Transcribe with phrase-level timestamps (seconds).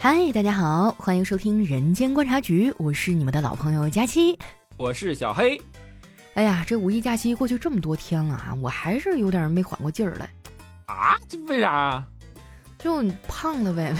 [0.00, 4.38] 嗨，大家好，欢迎收听《人间观察局》，我是你们的老朋友佳期，
[4.76, 5.60] 我是小黑。
[6.34, 10.30] 哎呀，这五一假期过去这么多天了啊，我还是有点没缓过劲儿来。
[10.86, 11.18] 啊？
[11.28, 12.00] 这为啥？
[12.78, 13.92] 就胖了呗。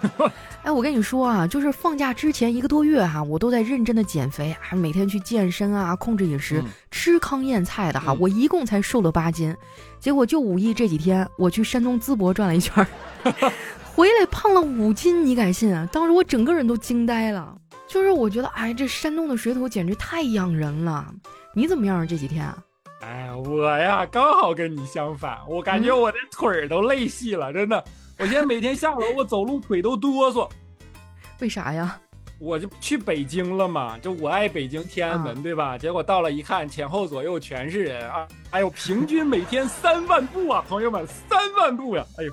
[0.64, 9.54] 哎，我跟你说啊，就是放假之前一个多月哈，我都在认真的减肥，还每天去健身啊，控制饮食，吃糠咽菜的哈，我一共才瘦了八斤。
[10.00, 12.86] 结果就五一这几天，我去山东淄博转了一圈，
[13.94, 15.88] 回来胖了五斤，你敢信啊？
[15.92, 17.56] 当时我整个人都惊呆了。
[17.86, 21.06] 就是我觉得，哎，这山东的水土简直太养人了。
[21.54, 22.58] 你怎么样啊这几天啊？
[23.02, 27.84] 哎呀，我呀刚好跟你相反，我感觉我的腿儿都累细了，真的。
[28.18, 30.50] 我现在每天下楼，我走路腿都哆嗦。
[31.38, 31.96] 为啥呀？
[32.40, 35.78] 我就去北京了嘛，就我爱北京天安门，对吧？
[35.78, 38.26] 结果到了一看，前后左右全是人啊！
[38.50, 42.04] 哎呦，平均每天三万步啊，朋友们，三万步呀！
[42.18, 42.32] 哎呦，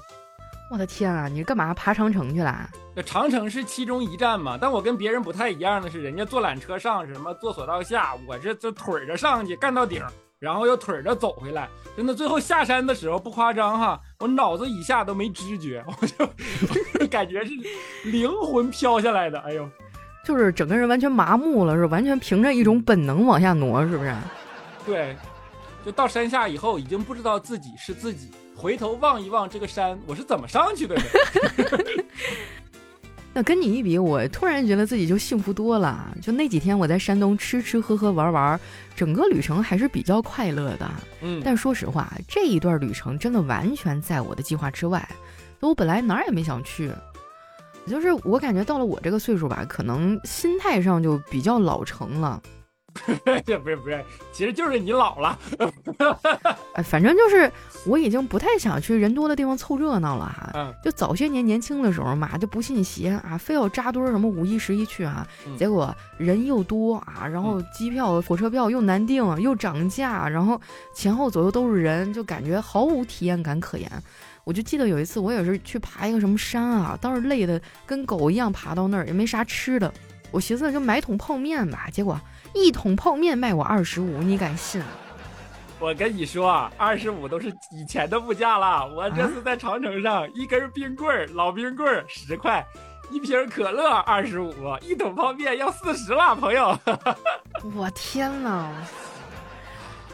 [0.72, 2.70] 我的天啊，你干嘛爬长城去了？
[2.96, 10.02] 这长城是其中一站嘛，但我跟别人不太一样的是，人家坐缆车上，什么坐索道下，我这这腿着上去干到顶，
[10.40, 11.68] 然后又腿着走回来。
[11.98, 16.26] 真的，最后下山的时候不夸张哈，我脑子以下都没知觉， 我就
[17.08, 17.52] 感觉是
[18.06, 19.38] 灵魂飘下来的。
[19.42, 19.70] 哎呦，
[20.24, 24.16] 就是整个人完全麻木了，是完全凭着一种本能往下挪，是不是？
[24.86, 25.18] 对，
[25.86, 31.02] 就到山下以后，已经不知道自己是自己，回头望一望这个山，我是怎么上去的呢？
[33.34, 36.14] 那跟你一比，我突然觉得自己就幸福多了。
[36.22, 38.60] 就那几天我在山东吃吃喝喝玩玩，
[38.94, 40.92] 整个旅程还是比较快乐的。
[41.22, 45.08] 嗯，但说实话，这一段旅程真的完全在我的计划之外。
[45.62, 46.92] 我本来哪儿也没想去，
[47.88, 52.42] 就是我感觉到了我这个岁数吧，可能心态上就比较老成了。
[53.46, 55.38] 这不是不是，其实就是你老了。
[56.74, 57.52] 哎，反正就是
[57.86, 60.52] 我已经不太想去人多的地方凑热闹了哈。
[60.54, 60.74] 嗯。
[60.84, 65.26] 就早些年年轻的时候嘛，就不信邪啊，非要扎堆什么五一十一去啊。
[65.58, 70.60] 结果人又多啊，然后机票、火车票又难订，又涨价，然后
[70.94, 73.90] 前后左右都是人，就感觉毫无体验感可言。
[74.44, 79.92] 我就记得有一次，我也是去爬一个什么山啊，当时累得跟狗一样，爬到那儿也没啥吃的，
[80.32, 82.20] 我寻思就买桶泡面吧，结果。
[82.54, 84.82] 一桶泡面卖我二十五，你敢信？
[85.80, 88.88] 我跟你说，二十五都是以前的物价了。
[88.94, 92.64] 我这次在长城上，一根冰棍儿，老冰棍儿十块，
[93.10, 96.78] 一瓶可乐二十五，一桶泡面要四十了，朋友。
[97.76, 98.70] 我天呐！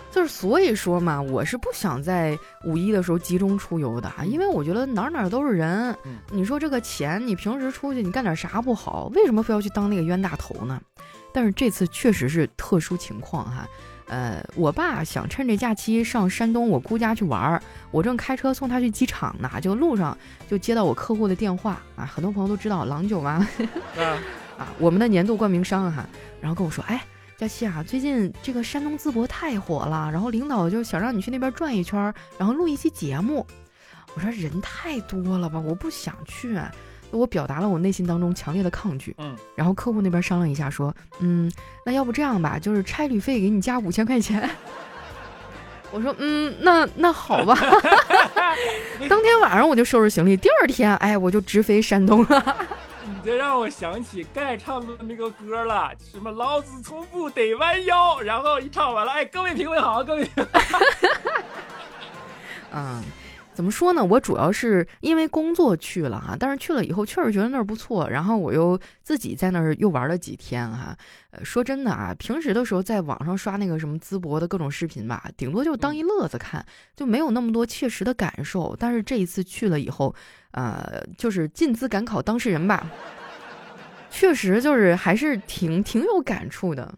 [0.10, 5.94] 就是所以说嘛，我是不想在五一的时候集中出游的，因为我觉得哪哪都是人。
[6.32, 9.12] 你说这个钱，你平时出去你干点啥不好？
[9.14, 10.80] 为什么非要去当那个冤大头呢？
[11.38, 13.68] 但是这次确实是特殊情况哈，
[14.08, 17.62] 呃，我爸想趁这假期上山东我姑家去玩儿，
[17.92, 20.18] 我正开车送他去机场呢，就路上
[20.50, 23.48] 就接到我客户的电话啊，很多朋友都知道郎酒嘛，
[24.58, 26.04] 啊，我们的年度冠名商哈，
[26.42, 27.06] 然后跟我说，哎，
[27.38, 33.46] 佳期啊，最近这个山东淄博太火了，然后领导就想让你去那边转一圈，然后录一期节目。
[34.16, 36.60] 我说人太多了吧，我不想去。
[37.12, 41.52] 我表达了我内心当中强烈的抗拒，嗯，然后客户那边商量一下说，嗯，
[41.86, 44.50] 那要不这样吧，就是差旅费给你加五千块钱。
[45.92, 47.56] 我说，嗯，那那好吧。
[49.08, 52.58] 当天晚上我就收拾行李，第二天，哎，我就直飞山东了。
[53.08, 60.30] 你这让我想起盖唱的那个歌了，什么老子从不得弯腰，然后一唱完了，哎，各位评委好，各位。
[62.74, 63.02] 嗯。
[63.58, 64.06] 怎么说呢？
[64.06, 70.96] 我主要是因为工作去了哈，但是去了以后确实觉得那儿不错，然后我又自己在那儿又玩了几天哈。
[71.32, 76.64] 呃，说真的啊，平时的时候在网上刷那个什么淄博的各种视频吧，顶多就当一乐子看，
[76.96, 78.76] 就没有那么多切实的感受。
[78.80, 80.14] 但是这一次去了以后，
[80.52, 82.88] 呃，就是进资赶考当事人吧，
[84.12, 86.94] 确实就是还是挺挺有感触的。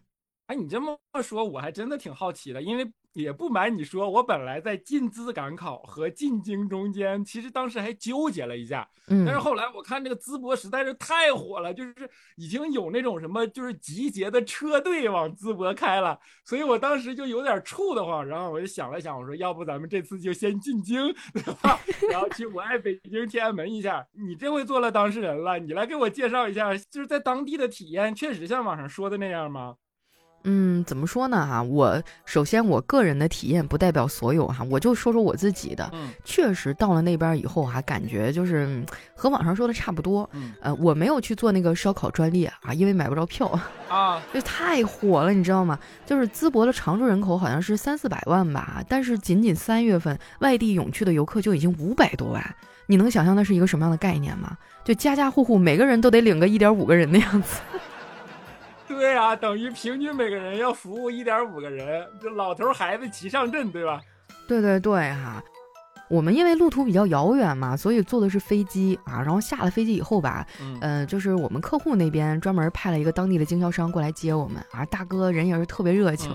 [0.48, 2.86] 哎，你这么说，我还真的挺好奇的，因为。
[3.14, 8.88] 也不瞒你说，我本来在进资赶考和进京中间，其实当时还纠结了一下。
[9.08, 18.25] 嗯，但是后来我看这个淄博实在是太火了，就是已经有那种什么就是集结的车队往淄博开了，所以我当时就有点怵得慌。
[18.25, 21.80] 然后我就想了想，我说要不咱们这次就先进京，对吧？
[22.12, 24.06] 然后去我爱北京天安门一下。
[24.13, 29.75] 你这回做了当事人了，你来给我介绍一下，就是在当地的体验，确实像网上说的那样吗？
[30.44, 31.45] 嗯，怎么说呢？
[31.45, 35.89] 哈，我首先我个人的体验不代表所有哈，我就说说我自己的。
[35.94, 38.83] 嗯，确实到了那边以后哈，感觉就是
[39.15, 40.30] 和网上说的差不多。
[40.33, 43.47] 嗯，呃，我没有去做那个烧烤专列啊，因为买不着票
[43.89, 45.77] 啊， 就太火了，你知道吗？
[46.06, 52.56] 就是淄博的常住人口好像是三四百万吧，但是仅仅三月份外地涌去的游客就已经五百多万。
[52.88, 54.57] 你能想象那是一个什么样的概念吗？
[54.83, 57.59] 就家家户户每个人都得领个一点五个人的样子。
[58.89, 64.01] 对啊，等于平均每个人要服务一点五个人，这老头孩子齐上阵，对吧？
[64.47, 65.41] 对对对哈。
[66.09, 69.21] 我们因为路途比较遥远嘛，所以坐的是飞机啊。
[69.21, 70.44] 然后下了飞机以后吧，
[70.81, 74.83] 嗯，就是我们客户那边专门派了一个当地的经销商过来接我们啊。
[74.86, 76.33] 大哥人也是特别热情，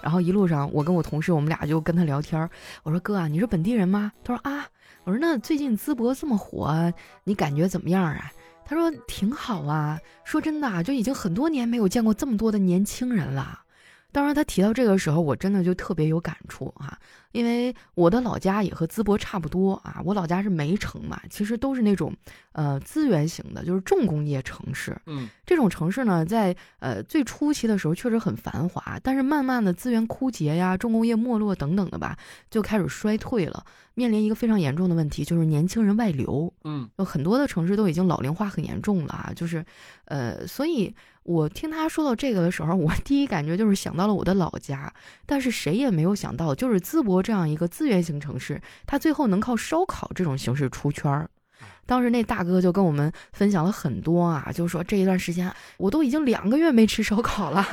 [0.00, 2.48] 然后一路上我跟我同事我们俩就跟他聊天。
[2.84, 4.12] 我说哥啊，你是本地人吗？
[4.22, 4.66] 他说啊。
[5.02, 6.92] 我说那最近淄博这么火，
[7.22, 8.28] 你感觉怎么样啊？
[8.66, 9.98] 他说挺好啊。
[10.24, 13.60] 说真的啊，就已经很多年没有见过这么多的年轻人了。
[14.12, 16.98] 当然，他提到这个时候，我真的就特别有感触啊，
[17.32, 22.12] 因为我的老家也和淄博差不多啊，我老家是梅城嘛，其实都是那种
[22.52, 24.96] 呃资源型的，就是重工业城市。
[25.06, 32.16] 嗯，这种城市呢，在呃最初期的时候确实很繁华，但是慢慢的资源枯竭呀，重工业没落等等的吧，
[32.50, 33.64] 就开始衰退了，
[33.94, 36.52] 面临一个非常严重的问题，就是年轻人外流。
[36.64, 39.64] 嗯，有很多的城市都已经老龄化很严重了啊，就是
[40.06, 40.94] 呃，所以。
[41.28, 44.94] 我听他说到这个的时候，我第一感觉就是想到了我的老家，
[45.26, 51.28] 但是谁也没有想到，就是淄博这样一个资源型城市，它最后能靠烧烤这种形式出圈儿。
[51.86, 57.66] 当时那大哥就跟我们分享了很多啊，就说这一段时间我都已经两个月没吃烧烤了。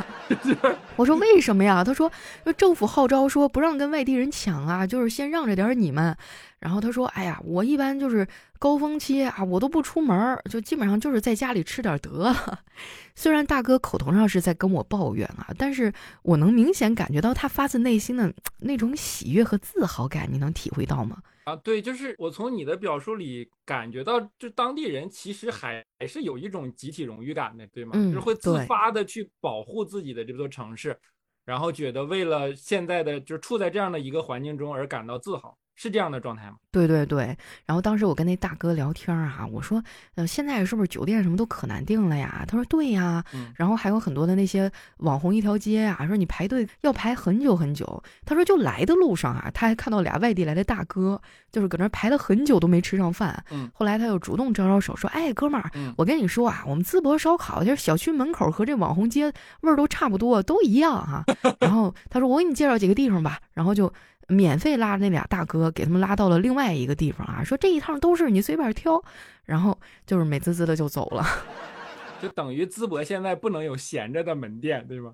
[0.95, 1.83] 我说为什么呀？
[1.83, 2.11] 他说
[2.55, 6.15] 政府号召说不让跟外地人抢啊，就是先让着点你们。
[6.59, 8.25] 然后他说，哎呀，我一般就是
[8.57, 12.59] 高峰期啊，我都不出门，就基本上就是在家里吃点得了。
[13.15, 21.17] 虽然大哥口头上是在跟我抱怨啊，但是我能明显感觉到他发自内心的那种喜悦和自豪感，你能体会到吗？
[21.43, 27.93] 啊，对，就是我从你的表述里感觉到，就当地人其实还还是有一种集体荣誉感的，对吗？
[27.93, 30.97] 就是会自发的去保护自己的这座城市，
[31.45, 35.57] 然后觉得为了现在的就是处在这样的一个环境中而感到自豪。
[35.75, 36.57] 是这样的状态吗？
[36.73, 37.37] 对对对，
[37.67, 39.81] 然后当时我跟那大哥聊天啊，我说，
[40.15, 42.43] 呃，现在是不是酒店什么都可难订了呀？
[42.47, 43.23] 他说对呀，
[43.55, 48.03] 然后还有很多的那些网红一条街啊，说你排队要排很久很久。
[48.25, 51.21] 他说就来的路上啊，他还看到俩外地来的大哥，
[51.51, 53.43] 就是搁那排了很久都没吃上饭。
[53.51, 59.31] 嗯，后来他又主动招招手说，哎，哥们儿，我跟你说啊，我们淄博烧烤就是小区门口和这网红街
[59.61, 61.23] 味儿都差不多，都一样哈。
[61.59, 63.93] 然后他说我给你介绍几个地方吧，然后就。
[64.29, 69.03] 免费拉那俩大哥，给他们拉到了另外一个地方啊，说这一趟都是你随便挑，
[69.45, 71.25] 然后就是美滋滋的就走了，
[72.21, 75.13] 就等于淄博现在不能有闲着的门店，对吗？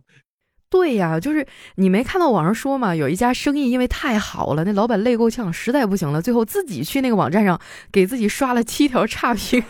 [0.70, 7.60] 对呀，就是你没看到网上说嘛，有一家生意因为太好了，那老板累够呛，实在不行了，最后自己去那个网站上
[7.92, 9.64] 给自己刷了七条差评。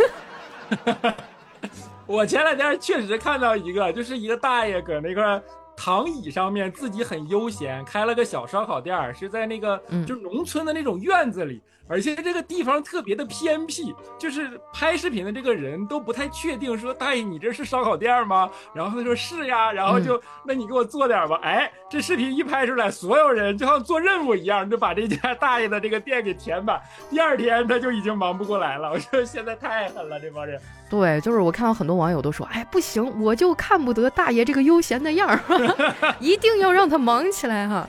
[2.05, 5.41] 我前两天确实看到一个，就是一个大爷搁那块。
[5.81, 11.61] 躺椅上面自己很悠闲，开了个小烧烤店儿，是在那个就农村的那种院子里。
[11.89, 18.49] 而且这个地方特别的偏僻，就是拍视频的这个人都不太确定，说大爷你这是烧烤店吗？
[18.73, 21.39] 然后他说是呀，然后就那你给我做点吧。
[21.41, 26.79] 哎，这视频一拍出来，所有人就像做任务一样，就把这家 大爷的这个店给填满。
[27.09, 28.91] 第二天他就已经忙不过来了。
[28.91, 30.61] 我说现在太狠了，这帮人。
[30.89, 35.39] 对，就是我看到很多网友都说，哎，不行，我就看不得大爷这个悠闲的样儿，
[36.19, 37.87] 一定要让他忙起来哈。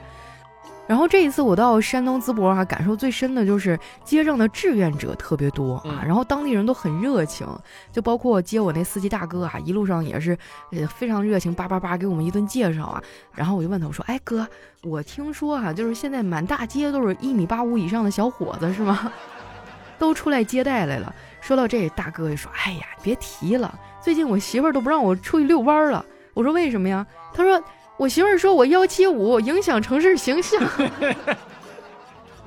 [0.91, 7.47] 然后这一次我到山东淄博啊，感受最深的就是街上的志愿者特别多啊，然后当地人都很热情，
[7.93, 10.37] 就包括接我那司机大哥啊，一路上也是
[10.73, 13.01] 呃非常热情，叭叭叭给我们一顿介绍啊。
[13.33, 14.45] 然后我就问他，我说：“哎哥，
[14.83, 19.13] 我听说哈，就是现在满大街都是一米八五以上的小伙子是吗？
[19.97, 26.05] 都出来接待来了。”说到这，大哥就说：“哎呀，别提了，最近我媳妇儿都不让我出去遛弯了。”
[26.35, 27.63] 我说：“为什么呀？”他说。
[28.01, 30.59] 我媳妇儿说我幺七五影响城市形象。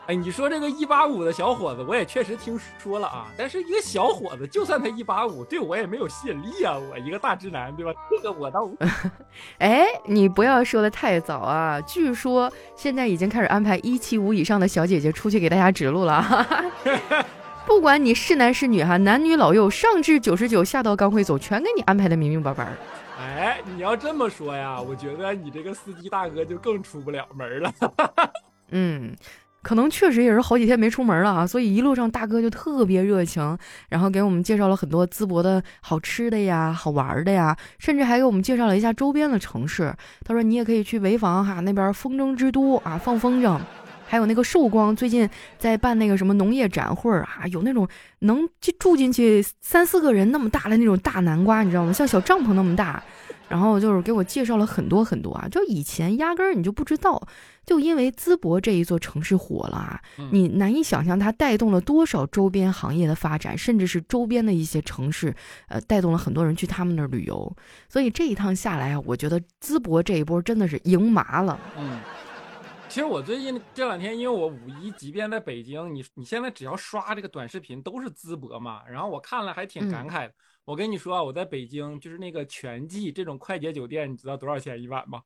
[0.07, 3.27] 哎，你说这个一八五的小伙子，我也确实听说了啊。
[3.37, 6.75] 但是一个小伙子，就算他一八五，对我也没有吸引力啊。
[6.75, 7.91] 我一个大直男，对吧？
[8.09, 8.67] 这个我倒……
[9.59, 11.79] 哎，你不要说的太早啊！
[11.81, 16.47] 据说现在已经开始安排一七五以上的小姐姐出去给大家指路了。
[17.67, 22.73] 不管你是男是女哈，男女老幼，上至九十九，下到刚会走，全给你安排的明明白白。
[23.21, 27.71] 哎，你要这么说呀，我觉得你这个司机大哥就更出不了门了。
[28.71, 29.15] 嗯，
[29.61, 33.55] 可能确实也是好几天没出门了啊，所以一路上大哥就特别热情，
[33.89, 39.93] 然后给我们介绍了很多淄博的好吃的呀、好玩的呀，甚至还给我们介绍了一下周边的城市。
[40.25, 43.59] 他说你也可以去潍坊哈，那边风筝之都啊，放风筝。
[44.11, 47.87] 还有那个寿光最近在办那个什么农业展会啊，有那种
[48.19, 48.45] 能
[48.77, 51.93] 住进去三四个人那么大的那种大南瓜，你知道吗？
[51.93, 53.01] 像小帐篷那么大。
[53.47, 57.21] 然后就是给我介绍了很多很多啊，就以前压根儿你就不知道，
[57.65, 60.01] 就因为淄博这一座城市火了啊，
[60.31, 65.35] 你难以想象它带动了多少周边行业的发展，甚至是周边的一些城市，
[65.67, 67.53] 呃，带动了很多人去他们那儿旅游。
[67.89, 71.59] 所以这一趟下来啊，我觉得淄博这一波真的是赢麻了。
[71.77, 71.99] 嗯，
[72.91, 80.33] 其实我最近这两天，因为我五一即便在北京，你你现在只要刷这个短视频都是淄博嘛，然后我看了还挺感慨的。
[80.65, 85.21] 我跟你说啊，我在北京就是那个全季这种快捷酒店，你知道多少钱一晚吗？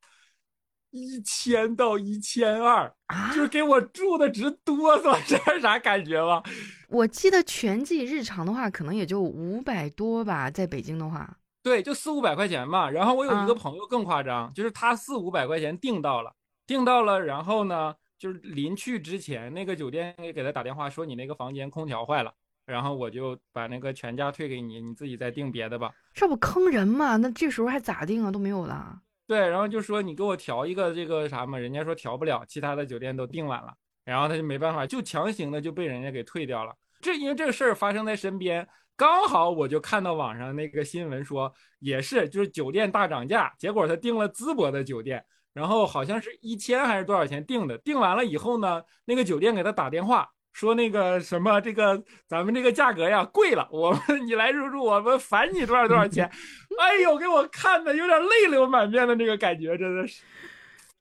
[0.92, 2.88] 一千到一千二，
[3.34, 6.40] 就是给我住的直哆嗦，这是啥感觉吗？
[6.88, 12.88] 我记得全季日常的话，可能也就五百多吧，在北京的话，对，就四五百块钱嘛。
[12.88, 16.32] 然后我有一个朋友更夸张，就是他四五百块钱订到了，
[16.66, 22.32] 订到了，然后呢，就是临去之前，那个酒店给给他打电话说你那个房间空调坏了。
[22.66, 25.92] 然后我就把那个全价退给你，你自己再订别的吧。
[26.12, 27.16] 这不坑人吗？
[27.16, 28.30] 那这时候还咋订啊？
[28.32, 29.00] 都没有了。
[29.24, 33.72] 对，然后就说你给我调一个这个啥嘛，人家说调不了，其他的酒店都订完了，
[34.04, 36.74] 然后他就没办法，就强行的就被人家给退掉了。
[37.00, 45.24] 这因为这个事儿发生在身边，刚好我就看到网上那个新闻说，也是就是酒店大涨价，结果他订了淄博的酒店，
[45.56, 50.28] 然后好像是一千还是多少钱订的，订完了以后呢，那个酒店给他打电话。
[50.52, 56.24] 说那个什么，这个咱们这个价格呀贵了，我们你来入住，我们返你多少多少钱？
[56.80, 60.22] 哎呦，给我看的有点泪流满面的那个感觉，真的是。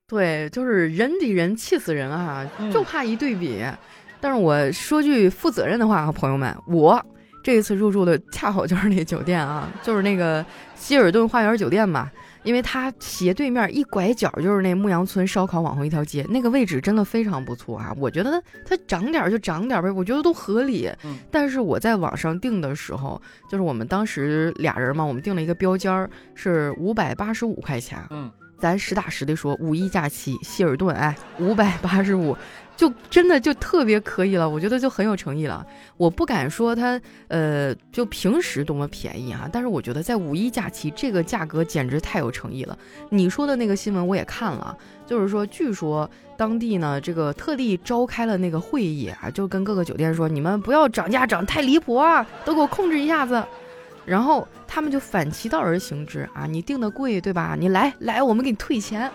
[0.07, 3.61] 对，就是人比人气死人啊，就怕一对比。
[4.19, 7.05] 但是我说句负责任的话啊，朋友们，我
[7.43, 10.45] 这一次入住的恰好就是那酒店啊，就是那个
[10.75, 12.11] 希尔顿花园酒店嘛。
[12.45, 17.93] 因为它斜对面一拐角就是那牧羊村烧烤网红一条街，那个位置真的非常不错啊！
[17.97, 20.89] 我觉得它涨点就涨点呗，我觉得都合理。
[21.03, 21.17] 嗯。
[21.31, 27.99] 但是我在网上订的时候，就是我们当时俩人嘛，我们订了一个标间儿是五百八十五块钱。
[28.11, 28.31] 嗯。
[28.57, 32.37] 咱实打实的说，五一假期希尔顿，哎，五百八十五。
[32.75, 35.65] 就真的就特别可以了，我觉得就很有诚意了。
[35.97, 42.77] 我不敢说它，呃，就平时多么便宜哈，但是我觉得在五一假期这个价格简直太有诚意了。
[43.09, 53.41] 你说的那个新闻我也看了，就是说据说当地呢这个特地召开了那个会议啊，就跟各个酒店说，你们不要涨价涨太离谱啊，都给我控制一下子。
[54.05, 57.55] 然后他们就反其道而行之啊，你订的贵对吧？
[57.57, 59.09] 你来来，我们给你退钱。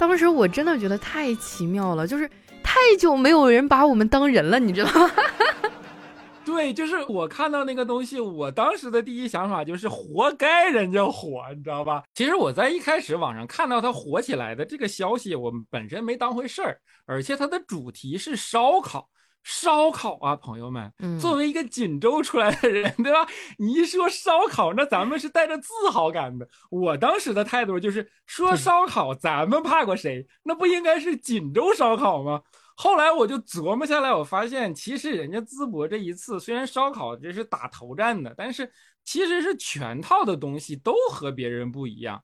[0.00, 2.26] 当时我真的觉得太奇妙了，就是
[2.62, 5.10] 太久没有人把我们当人了，你知道吗？
[6.42, 12.02] 对，就是我看到那个东西，我当时的第一想法就是活该人家火，你知道吧？
[12.14, 19.06] 其实我在一开始网上看到它火起来的这个消息，我本身没当回事儿，而且它的主题是烧烤。
[19.42, 23.26] 烧烤啊，朋友们，作为一个锦州出来的人， 对吧？
[23.58, 26.46] 你一说烧烤，那咱们是带着自豪感的。
[26.70, 30.26] 我当时的态度就是说烧烤，咱们怕过谁？
[30.42, 32.42] 那不应该是锦州烧烤吗？
[32.76, 38.70] 后来我就琢磨下来，我发现其实人家淄博这一次虽然烧烤这是打头战的，但是
[39.04, 42.22] 其实是全套的东西都和别人不一样。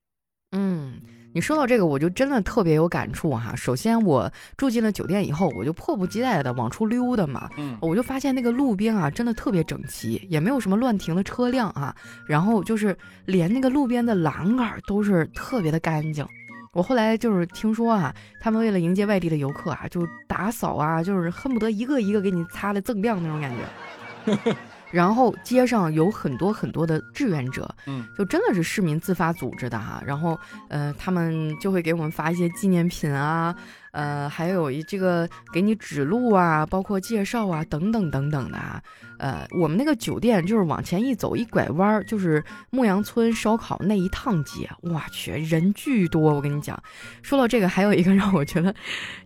[0.53, 1.01] 嗯。
[1.37, 3.55] 你说到这个，我就真的特别有感触哈。
[3.55, 7.51] 首先，我住进了酒店以后，我就迫不及待的往出溜达嘛。
[7.59, 11.95] 嗯，我就发现那个路边啊，真的特别整齐，也没有什么乱停的车辆啊。
[12.27, 16.27] 然后就是连那个路边的栏杆都是特别的干净。
[16.73, 24.57] 我后来就是听说啊，他们为了迎接外地的游客啊，就打扫啊，就是恨不得一个一个给你擦的锃亮那种感觉。
[24.97, 30.03] 然后街上有很多很多的志愿者，嗯，就真的是市民自发组织的哈。
[30.07, 30.39] 然后，
[30.71, 33.55] 呃，他们就会给我们发一些纪念品啊，
[33.93, 38.83] 呃，还有一这个给你指路啊，包括介绍啊，等等等等的啊。
[39.19, 44.67] 呃，我们那个酒店就是往前一走一拐弯儿，就是牧羊村烧烤那一趟街。
[44.81, 46.33] 我去，人巨多！
[46.33, 46.83] 我跟你讲，
[47.23, 48.75] 说到这个，还有一个 让我觉得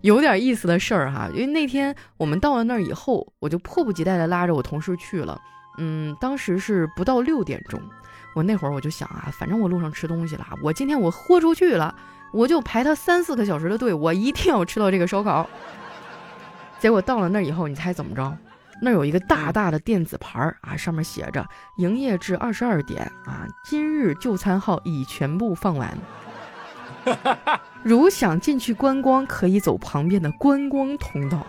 [0.00, 1.28] 有点意思的事儿哈。
[1.32, 5.40] 因为那天我们到了那儿以后，我就迫不及待的拉着我同事去了。
[5.78, 7.80] 嗯，当时是不到六点钟，
[8.34, 11.94] 我那会儿我就想啊，反正我路上吃东西了，我今天我豁出去了，
[12.32, 15.48] 我就排他三四个小时的队，我一定要吃到这个烧烤。
[16.78, 18.36] 结果到了那儿以后，你猜怎么着？
[18.82, 21.46] 那儿有一个大大的电子牌儿啊，上面写着
[21.76, 25.96] 营业至二十二点啊，今日就餐号已全部放完。
[27.82, 31.46] 如想进去观光，可以走旁边的观光通道。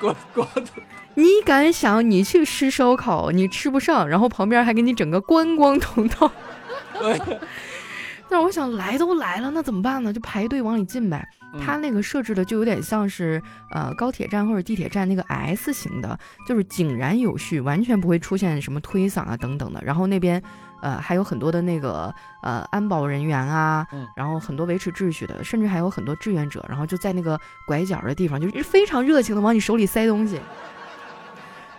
[0.00, 0.82] 呃，观光通。
[1.14, 6.30] 你敢想，你去吃烧烤，你吃不上，然后旁边还给你整个观光通道，
[8.28, 10.12] 但是我想来都来了，那怎么办呢？
[10.12, 11.26] 就排队往里进呗。
[11.64, 13.40] 它那个设置的就有点像是
[13.72, 19.80] 呃高铁站或者地铁站那个 S 型的，就是井然有序，完全不会出现什么推搡啊等等的。
[19.82, 20.42] 然后那边
[20.86, 30.40] 呃还有很多的那个呃安保人员啊，然后很多维持秩序的，甚至还有很多志愿者，然后就在那个拐角的地方，就是非常热情的往你手里塞东西。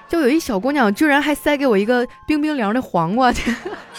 [0.09, 3.31] 就有一小姑娘，居然还塞给我一个冰冰凉的黄瓜，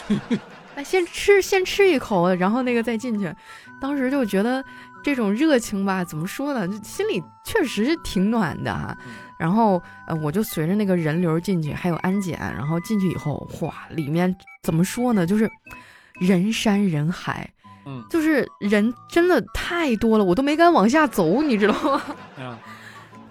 [0.76, 3.34] 哎，先吃先吃一口，然后那个再进去。
[3.80, 4.62] 当时就觉得
[5.02, 6.68] 这种热情吧，怎么说呢？
[6.68, 8.94] 就心里确实是挺暖的哈。
[9.38, 15.26] 然后呃，我就随着那个人流进去，还有安检，然后进去以后，哇，里面怎么说呢？
[15.26, 15.48] 就是
[16.20, 17.48] 人山人海，
[17.86, 22.02] 嗯，就是人真的太多了，我都没敢往下走，你知道吗？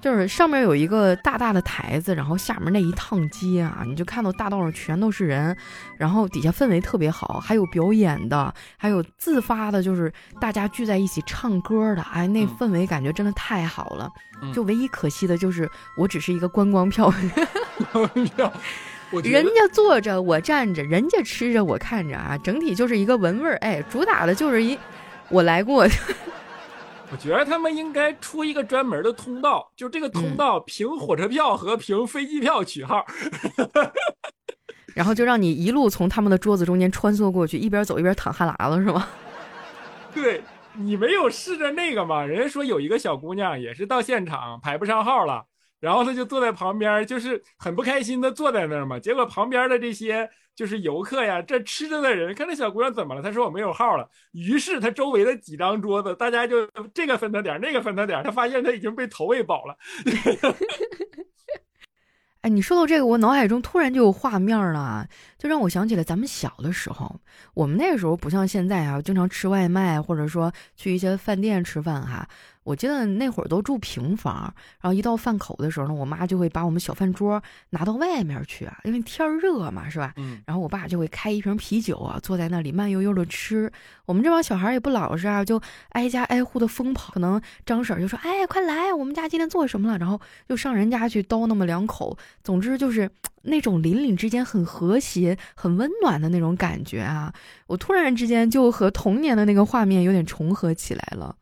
[0.08, 5.54] 就是上面有一个大大的台子，然后下面那一趟街啊，你就看到大道上全都是人，
[5.98, 10.10] 然后底下氛围特别好，还有表演的，还有自发的，就是
[10.40, 14.10] 大家聚在一起唱歌的，哎，那氛围感觉真的太好了。
[14.54, 17.14] 就唯一可惜的就是我只是一个观光票，
[19.26, 24.80] 人家坐着我站着，人家吃着我看着啊，整体就是一个闻味儿，哎，主打的就是一
[25.28, 25.86] 我来过。
[27.10, 33.06] 我觉得他们应该出一个专门的通道，就这个通道凭火车票和凭飞机票取号，
[34.94, 39.08] 然后就让你一路从他们的桌子中间穿梭过去，一边走一边淌哈喇子，是吗？
[40.14, 42.26] 对你没有试着那个吗？
[42.26, 45.46] 人家说有一个小姑娘也是到现场排不上号了，
[45.80, 50.30] 然后她就坐在旁边，就是很不开心的坐在那儿嘛，结果旁边的这些。
[50.58, 53.22] 就是游客呀，这吃着的人看这小姑娘怎么了？
[53.22, 54.10] 她说我没有号了。
[54.32, 58.24] 于是她周围的几张桌子，大家就这个分她点，那个分她点。
[58.24, 59.78] 她发现她已经被投喂饱了。
[62.42, 67.20] 哎，你说到这个，我脑海中突然就有画面了，就让我想起了咱们小的时候。
[67.54, 72.28] 我们那个时候不像现在啊，经常吃外卖，或者说去一些饭店吃饭哈。
[72.68, 80.14] 我记得那会儿都住平房，然后一到饭口的时候呢，我妈就会把我们小饭桌拿到外面去啊，因为天热嘛，是吧？
[80.18, 80.42] 嗯。
[80.46, 83.72] 然后我爸就会开一瓶啤酒啊，坐在那里慢悠悠的吃。
[84.06, 87.14] 我们这帮小孩也不老实啊，就挨家挨户的疯跑。
[87.14, 90.20] 可能张婶就说：“哎，快来，我们家今天做什么了？”然后
[90.50, 92.18] 就上人家去叨那么两口。
[92.44, 93.10] 总之就是
[93.44, 97.34] 那种邻里之间很和谐、很温暖的那种感觉啊！
[97.68, 101.34] 我突然之间就和童年的那个画面有点重合起来了。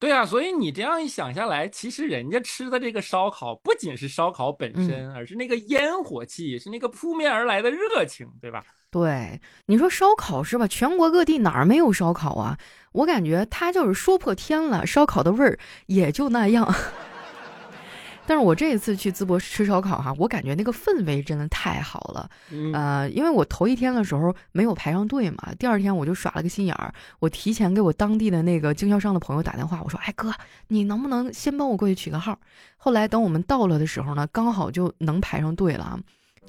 [0.00, 8.64] 对啊，所以你这样一想下来，其实人家吃的这个烧烤不仅是烧烤本身，而是那个烟火气，是那个扑面而来的热情，对吧？
[8.90, 10.66] 对，你说烧烤是吧？
[10.66, 12.56] 全国各地哪儿没有烧烤啊？
[12.92, 16.74] 我感觉它就是说破天了，烧烤的味儿也就那样。
[18.30, 22.30] 但是我这一次去淄博吃烧烤哈，我感觉那个氛围真的太好了。
[22.72, 30.32] 呃，因为我头一天的时候没有排上队嘛，第二天我就耍了个心眼儿，我提前给我当地的那个经销商的朋友打电话，我说：“哎哥，
[30.68, 32.38] 你能不能先帮我过去取个号？”
[32.78, 35.98] 后来等我们到了的时候呢，刚好就能排上队了。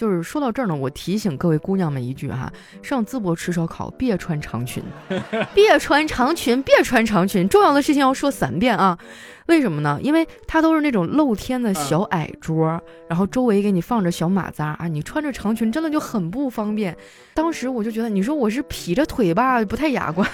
[0.01, 4.81] 就是说到这儿呢，我提醒各位姑娘们一句哈：上淄博吃烧烤别穿长裙，
[5.53, 7.47] 别穿长裙，别穿长裙。
[7.47, 8.97] 重要的事情要说三遍啊！
[9.45, 9.99] 为什么呢？
[10.01, 16.97] 因为它都是那种露天的小矮桌，然后周围给你放着小马扎啊，你穿着长裙真的就很不方便。
[17.35, 20.27] 当时我就觉得，你说我是劈着腿吧，不太雅观；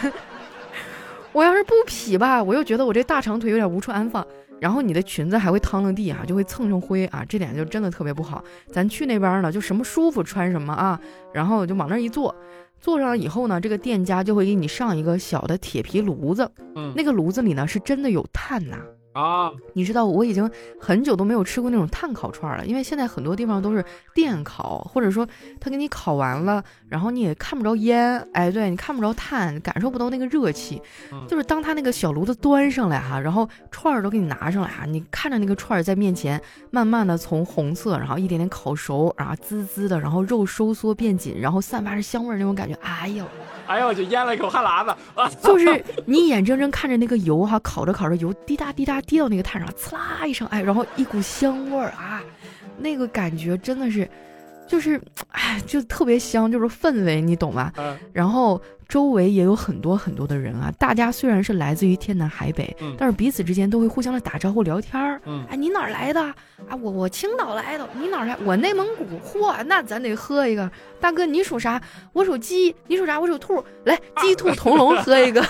[1.34, 4.26] 我要是不劈吧，我又觉得我这大长腿有点无处安放。
[4.60, 8.44] 然后你的裙子还会趟了地啊，就会蹭上灰啊，这点就真的特别不好。
[8.72, 11.00] 咱去那边呢，就什么舒服穿什么啊，
[11.34, 12.36] 然后就往那一坐，
[12.80, 18.78] 坐上了以后呢，这个店家就会给你上一个小的铁皮炉子，嗯，那个炉子里呢是真的有炭呐。
[18.78, 18.97] 啊，
[19.74, 20.50] 你知道我已经
[20.80, 25.28] 很久都没有吃过那种炭烤串了，因为现在很多地方都是电烤，或者说
[25.60, 30.82] 他给你烤完了，然后你也看不着烟，哎，对你看不着炭，感受不到那个热气。
[31.28, 43.26] 就是当他那个小炉子端上来哈，然后串儿都给你拿上来哈，你看着那个串儿在面前慢慢的从红色，然后一点点烤熟，然后滋滋的，然后肉收缩变紧，然后散发着香味儿那种感觉，哎呦，
[43.66, 49.02] 哎呦，我就咽了一口哈喇子，就是你眼睁睁看着那个油哈烤着烤着油滴答滴答。
[49.08, 52.22] 滴到那个炭上，呲啦一声，哎，然后一股香味儿啊，
[52.78, 54.08] 那个感觉真的是，
[54.68, 57.74] 就是，哎，就特别香，就是氛围，你懂吧？
[57.78, 57.98] 嗯。
[58.14, 65.22] 然后周围也有很多很多的人啊，大家虽然是来自于天南海北，但是彼此之间都会互相的打招呼聊天儿。
[65.26, 65.46] 嗯。
[65.50, 66.22] 哎，你哪儿来的？
[66.22, 67.88] 啊，我我青岛来的。
[67.94, 68.38] 你哪儿来？
[68.44, 69.06] 我内蒙古。
[69.26, 70.70] 嚯，那咱得喝一个。
[71.00, 71.82] 大哥，你属啥？
[72.12, 72.76] 我属鸡。
[72.88, 73.20] 你属啥？
[73.20, 73.64] 我属兔。
[73.86, 75.44] 来，鸡兔同笼， 喝一个。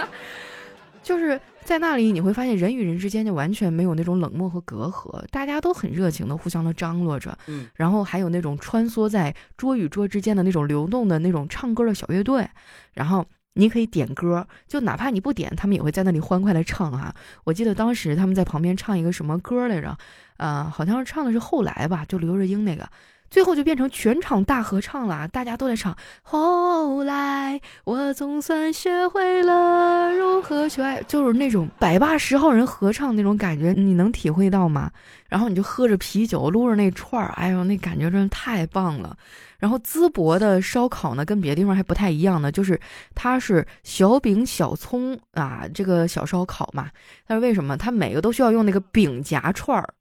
[1.02, 1.40] 就是。
[1.66, 12.48] 在那里你会发现人与人之间就完全没有那种冷漠和隔阂，大家都很热情的互相的张罗着，嗯，然后还有那种穿梭在桌与桌之间的那种流动的那种唱歌的小乐队，
[12.94, 17.12] 然后你可以点歌，就哪怕你不点，他们也会在那里欢快的唱哈。
[17.44, 19.98] 我记得当时他们在旁边唱一个什么歌来着？
[20.36, 22.88] 呃，好像是唱的是后来吧，就刘若英那个。
[23.30, 25.96] 最后就变成全场大合唱了，大家都在唱。
[26.22, 34.90] 后来我总算学会了如何去爱，就是那种百八十号人合唱那种感觉，你能体会到吗？
[35.28, 39.16] 然后你就喝着啤酒，撸着那串儿，哎呦，那感觉真是太棒了。
[39.58, 42.78] 然后淄博的烧烤呢，跟别的地方还不太一样呢，就是
[43.14, 46.90] 它是小饼小葱啊，这个小烧烤嘛。
[47.26, 49.94] 但是为什么它每个都需要用那个饼夹串儿？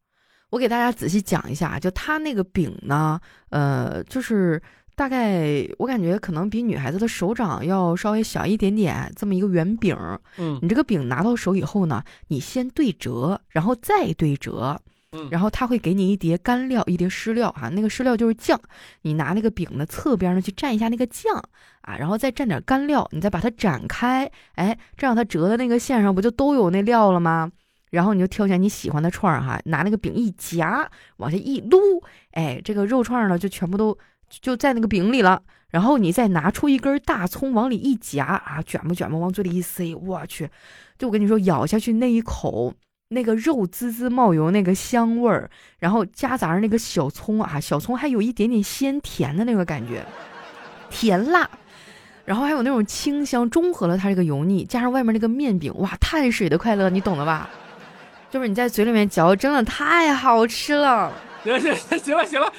[0.55, 4.61] 我给大家仔细讲一下，就它那个饼呢，呃，就是
[4.95, 9.93] 大概我感觉可能比女孩子的手掌要稍微小一点点，这么一个圆饼。
[10.37, 14.79] 嗯，你这个饼拿到手以后呢，你先对折，然后再对折，
[15.11, 18.57] 嗯，然后他会给你一碟干料，一碟湿料哈，那个湿料就是酱，
[19.01, 21.35] 你拿那个饼的侧边呢去蘸一下那个酱
[21.81, 27.51] 啊，然后再蘸点干料，你再把它展开，哎，这样它折的那个线上不就都有那料了吗？
[27.95, 31.77] 然后你就挑选你喜欢的串儿哈，拿那个饼一夹，往下一撸，
[32.31, 33.97] 哎，这个肉串呢就全部都
[34.29, 35.41] 就在那个饼里了。
[35.69, 40.49] 然后你再拿出一根大葱往里一夹啊，卷吧卷吧往嘴里一塞，我去，
[40.97, 42.73] 就我跟你说，咬下去那一口，
[43.09, 50.05] 那个肉滋滋冒油那个香味儿，然后夹杂着那个小葱啊，小葱还有一点点鲜甜的那个感觉，
[50.89, 51.49] 甜辣，
[52.25, 57.49] 然后还有那种清香，中和了它这个油腻，加上外面那个面饼，哇，碳水的快乐，你懂了吧？
[58.35, 61.09] 就是你在嘴里面嚼，真的太好吃了。
[61.41, 62.51] 行行行了行了，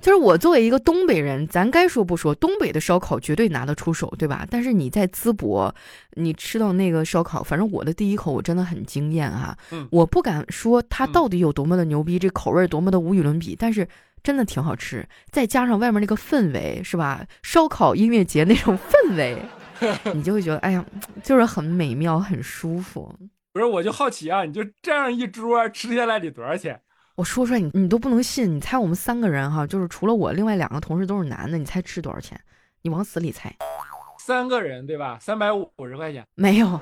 [0.00, 4.46] 就是我作为一个东北人，咱该说不说，东北的烧烤绝对拿得出手，对吧？
[4.48, 5.74] 但是你在淄博，
[6.12, 9.58] 你吃到那个烧烤，反正我的第一口我真的很惊艳哈。
[9.72, 13.88] 嗯，我不敢说它到底有多么的牛逼，这口味多么的无与伦比，但是
[14.22, 15.04] 真的挺好吃。
[15.32, 17.26] 再加上外面那个氛围，是吧？
[17.42, 19.36] 烧烤音乐节那种氛围，
[20.14, 20.84] 你就会觉得，哎呀，
[21.24, 23.12] 就是很美妙，很舒服。
[23.52, 26.80] 不是，我就好奇啊，你就这样一桌吃下来得多少钱？
[27.16, 32.40] 我说出来你你都不能信，你猜我们三个人哈，就是除了我，另外两个同事都是男的，你猜吃多少钱？
[32.82, 33.54] 你往死里猜。
[34.18, 35.18] 三个人对吧？
[35.20, 36.24] 三百五十块钱。
[36.36, 36.80] 没有，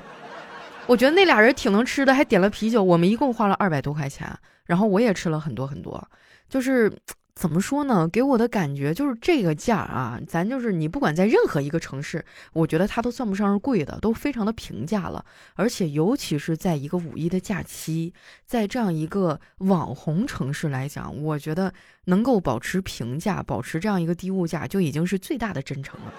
[0.86, 2.84] 我觉得那俩人挺能吃的，还点了啤酒。
[2.84, 4.30] 我们一共花了二百多块钱，
[4.66, 6.06] 然后我也吃了很多很多，
[6.48, 6.92] 就是。
[7.38, 8.08] 怎么说呢？
[8.08, 15.24] 给我的感觉就是这个价啊，咱就是你不管在任何一个城市，我觉得它都算不上是贵的，都非常的平价了。
[15.54, 18.12] 而且尤其是在一个五一的假期，
[18.44, 21.72] 在这样一个网红城市来讲，我觉得
[22.06, 26.12] 能够保持平价，保持这样一个低物价，就已经是最大的真诚了。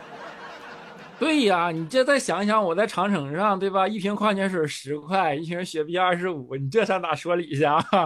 [1.20, 3.86] 对呀，你这再想想，我在长城上，对吧？
[3.86, 7.84] 一瓶矿泉水十块，一瓶雪碧二十五，你这上哪说理去啊？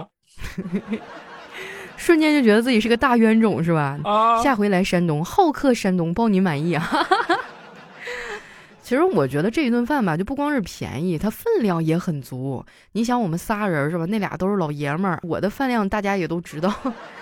[1.96, 3.98] 瞬间就觉得自己是个大冤种，是吧？
[4.04, 4.42] 啊！
[4.42, 6.88] 下回来山东，好客山东，包你满意啊！
[8.82, 12.62] 其实我觉得这一顿饭吧，就不光是便宜，它分量也很足。
[12.92, 14.04] 你想，我们仨人是吧？
[14.06, 16.70] 那俩都是老爷们儿，我的饭量大家也都知道，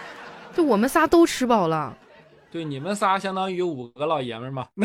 [0.55, 1.97] 就我们仨都吃饱了。
[2.51, 4.67] 对，你们仨相当于五个老爷们儿嘛？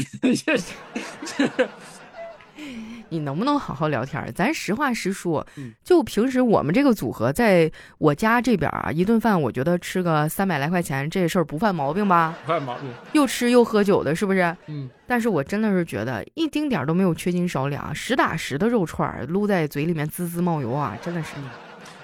[3.10, 4.32] 你能不能好好聊天？
[4.34, 5.46] 咱实话实说，
[5.84, 12.36] 就平时我们这个组合，在我家这边啊，一顿饭我觉得吃个三百来块钱，这事儿不犯毛病吧？
[12.44, 12.90] 不犯毛病。
[13.14, 14.56] 又吃又喝酒的，是不是？
[14.68, 14.90] 嗯。
[15.06, 21.36] 但是我真的是觉得一丁点儿都没有缺斤少两，实打实的肉串撸在嘴里面滋滋冒油啊，真的是。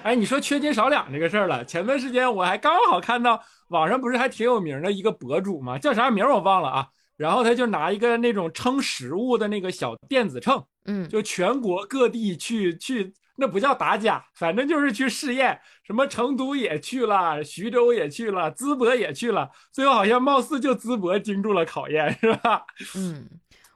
[0.02, 5.78] 哎，你说缺斤少两这个事儿了，前段时间我还刚好看到网上不是还挺有名的一个博主吗？
[5.78, 6.88] 叫啥名我忘了啊。
[7.16, 22.64] 然后他就拿一个那种称食物的那个小电子秤，嗯，就全国各地去去，那不叫打假，反正就是去试验，什么成都也去了，徐州也去了，淄博也去了，最后好像貌似就淄博经住了考验，是吧？
[22.96, 23.28] 嗯。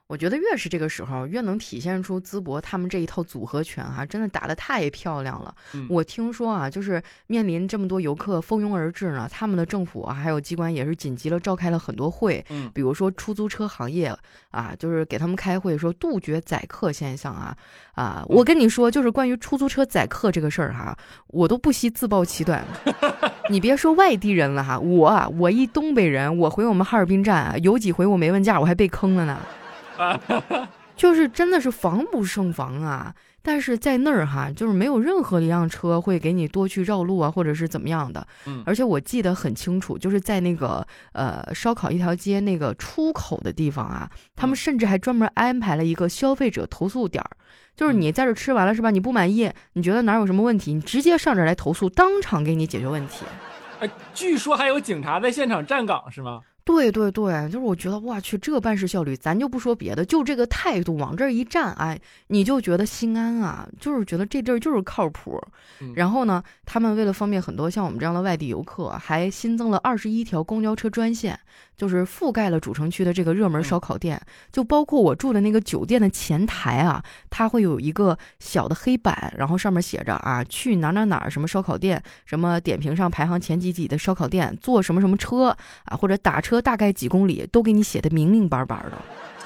[0.08, 5.54] 我觉得越是这个时候，越能体现出淄博他们这一套组合拳哈，真的打得太漂亮了。
[5.86, 14.10] 我听说啊，就是面临这么多游客蜂拥而至呢，他们的政府啊还有机关也是紧急了召开了很多会，嗯，比如说出租车行业
[14.50, 17.54] 啊，就是给他们开会说杜绝宰客现象啊
[17.92, 18.24] 啊！
[18.28, 22.66] 我跟你说，就是关于出租车宰客这个事儿哈，我都不惜自曝其短。
[23.50, 29.38] 你别说外地人了哈，我啊，我一东北人，我回我们哈尔滨站啊，有几回我没问价，我还被坑了呢。
[29.98, 30.18] 啊，
[30.96, 33.14] 就是真的是防不胜防啊！
[33.40, 38.26] 但是在那儿哈，就是没有任何一辆车会给你多去绕路啊，或者是怎么样的。
[38.46, 47.30] 嗯，而且我记得很清楚，就是在那个呃烧烤一条街那个出口的地方啊，他们甚至还专门安排了一个消费者投诉点儿，
[47.74, 48.90] 就是你在这吃完了是吧？
[48.90, 53.24] 你不满意，你觉得哪有什么问题，你直接上这儿来投诉，当场给你解决问题。
[53.80, 56.40] 哎，据说还有警察在现场站岗是吗？
[56.68, 65.42] 对，对对对，就是我觉得我去这办事效率，咱就不说别的，就这个态度往这儿一站，哎，你就觉得心安啊，就是觉得这地儿就是靠谱。
[65.94, 71.40] 然后呢，他们为了方便很多像我们这样的外地游客，还新增了二十一条公交车专线，
[71.78, 74.20] 就是覆盖了主城区的这个热门烧烤店，
[74.52, 88.84] 就包括我住的那个酒店的前台啊，它会有一个小的黑板，然后上面写着啊，去哪哪哪什么烧烤店，什么点评上排行前几几的烧烤店，坐什么什么车啊，或者打车大概几公里，都给你写的明明白白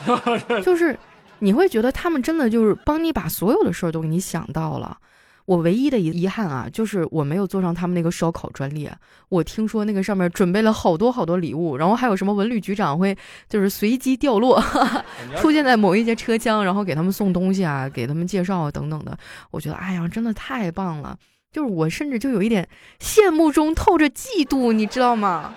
[0.06, 0.98] 的， 就是
[1.40, 4.96] 你会觉得他们真的就是帮你把所有的事儿都给你想到了。
[5.44, 8.92] 我唯一的遗遗憾啊，就是我没有坐上他们那个烧烤专列。
[9.28, 13.16] 我听说那个上面准备了好多好多礼物，然后还有什么文旅局长会
[13.48, 14.62] 就是随机掉落，
[15.36, 19.16] 出现在某一节车厢，然后给他们送东西啊，给他们介绍啊等等的。
[19.50, 21.16] 我觉得，哎呀，真的太棒了！
[21.50, 22.66] 就是我甚至就有一点
[22.98, 25.52] 羡慕中透着嫉妒，你知道吗？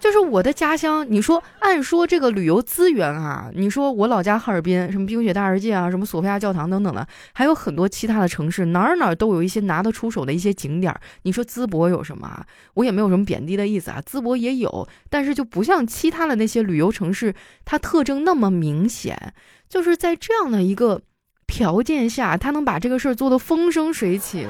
[0.00, 10.94] 就是我的家乡，你说按说这个旅游资源啊，你说我老家哈尔滨，什么冰雪大世界啊，什么索菲亚教堂等等的，还有很多其他的城市，哪儿哪儿都有一些拿得出手的一些景点。
[11.22, 12.46] 你说淄博有什么啊？
[12.74, 17.34] 我也没有什么贬低的意思啊，淄博也有，但是就不像其他的那些旅游城市，
[17.64, 19.34] 它特征那么明显。
[19.68, 21.02] 就是在这样的一个
[21.46, 24.46] 条件下，他能把这个事儿做得风生水起，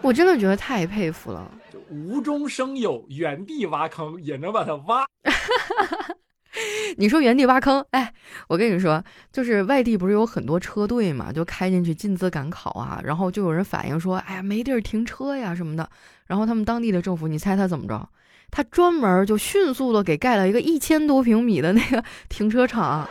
[0.00, 1.50] 我真的觉得太佩服了。
[1.90, 5.06] 无中生有，原地挖坑也能把它挖。
[6.96, 8.12] 你说原地挖坑，哎，
[8.48, 15.88] 我跟你说，就是外地不是有很多车队嘛，就开进去进资赶考啊，然后就有人反映说，哎呀，没地儿停车呀什么的。
[16.26, 18.08] 然后他们当地的政府，你猜他怎么着？
[18.50, 23.08] 他专门就迅速的给盖了一个一千多平米的那个 停车场。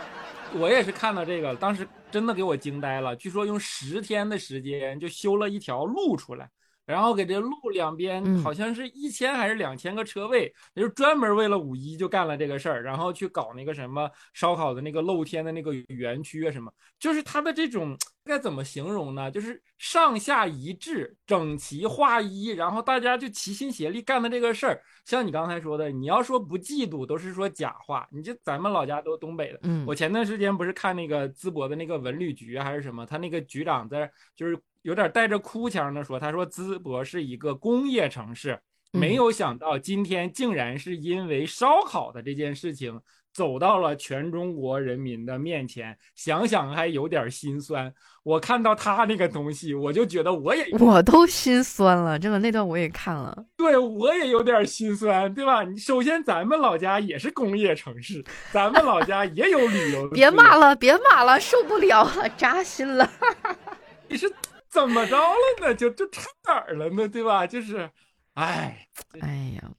[0.53, 3.15] 我也是看到这个，当时真的给我惊呆了。
[3.15, 6.49] 据说用十天的时间就修了一条路出来。
[6.87, 19.29] 然后给这路两边好像是一千还是两千个车位，也就专门为了五一就干了这个事儿，然后去搞那个什么烧烤的那个露天的那个园区啊什么，就是它的这种该怎么形容呢？
[19.29, 24.81] 就是上下一致、整齐划一，然后大家就齐心协力干的这个事儿。
[25.03, 28.07] 像你刚才说的，你要说不嫉妒都是说假话。
[28.11, 34.57] 你就咱们老家都东北的，嗯，我前段时间不是看那个淄博的那个文旅局还是什么，他那个局长在就是。
[34.87, 38.57] 有点带着哭腔的说：“他说淄博是一个工业城市，
[38.93, 42.97] 没有想到今天竟然是因为烧烤的这件事情
[43.33, 47.93] 走到了全中国人民的面前，想想还有点心酸。
[48.23, 55.65] 我看到他那个东西，我就觉得我也我都心酸了，真的那段我也看了，对我也有点心酸，对吧？
[55.77, 58.23] 首先咱们老家也是工业城市，
[58.53, 63.11] 咱们老家也有旅游，别骂了，别骂了，受不了了，扎心了，
[64.07, 64.31] 你是。”
[64.69, 65.75] 怎么着了呢？
[65.75, 67.07] 就就差哪儿了呢？
[67.07, 67.47] 对吧？
[67.47, 67.89] 就是，
[68.33, 68.87] 哎，
[69.21, 69.71] 哎呀，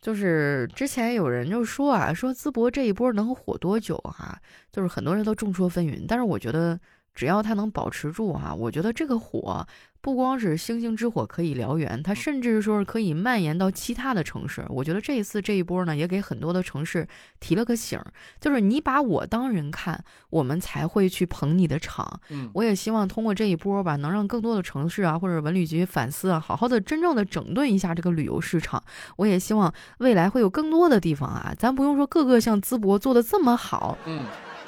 [0.00, 4.38] 就是之前有人就说啊，说淄博这一波能火多久啊？
[4.70, 6.78] 就是很多人都众说纷纭，但是我觉得
[7.14, 9.66] 只要它能保持住哈，我觉得这个火。
[10.00, 14.62] 不光是星星之火可以燎原，它甚至说是可以蔓延到其他的城市。
[14.68, 17.08] 我觉得这一次这一波呢，也给很多的城市
[17.40, 17.98] 提了个醒，
[18.38, 22.20] 就是你把我当人看，我们才会去捧你的场。
[22.28, 28.82] 嗯，我也希望通过这一波吧，能让更多的城市啊，或者文旅局反思啊，好好的真正的整顿一下这个旅游市场。
[29.16, 33.96] 我也希望未来会有更多的地方啊，咱不用说个个像淄博做的这么好。
[34.04, 34.20] 嗯。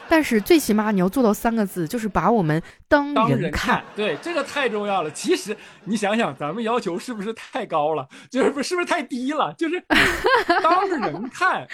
[0.09, 3.85] 但是最起码你要做到三个字，就是把我们当人看。
[3.95, 5.11] 对，这个太重要了。
[5.11, 8.07] 其实你想想，咱们要求是不是太高了？
[8.31, 9.53] 就是不是不是太低了？
[9.55, 9.83] 就是
[10.63, 11.67] 当人看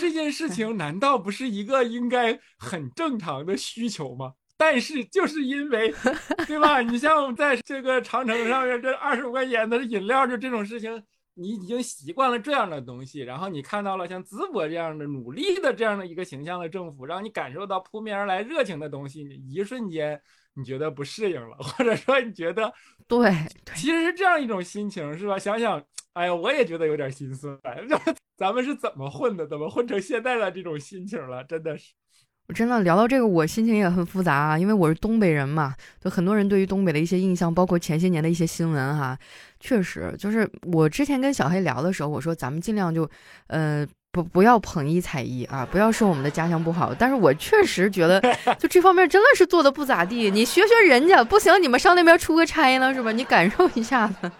[0.00, 4.32] 这件事情，难道不是一个应该很正常的需求吗？
[4.56, 5.94] 但是就是因为，
[6.46, 6.80] 对吧？
[6.80, 11.02] 你像在这个长城上面，这二十五块钱的饮料，就这种事情。
[11.38, 20.20] 你已经习惯了这样的东西，然后你看到了像淄博这样的努力的这样的一个形象的政府，让你感受到扑面而来热情的东西，你一瞬间
[20.54, 22.72] 你觉得不适应了，或者说你觉得
[23.06, 23.32] 对，
[23.76, 25.38] 其实是这样一种心情，是吧？
[25.38, 25.80] 想想，
[26.14, 27.56] 哎呀，我也觉得有点心酸，
[28.36, 29.46] 咱们是怎么混的？
[29.46, 31.44] 怎么混成现在的这种心情了？
[31.44, 31.94] 真的是。
[32.48, 39.18] 我真的聊到这个，我心情也很复杂啊，因为我是东北人嘛，就很多人对于东北的一些印象，包括前些年的一些新闻哈，
[39.60, 43.06] 确实就是我之前跟小黑聊的时候，我说咱们尽量就，
[43.48, 48.18] 呃，不不要捧一踩一啊，不要说我们的家乡不好，但是我确实觉得
[48.58, 53.12] 就这方面真的是做的不咋地，你学学人家不行，你们上那边出个差呢是吧？
[53.12, 54.32] 你感受一下子。